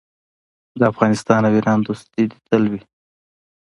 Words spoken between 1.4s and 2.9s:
او ایران دوستي دې تل وي.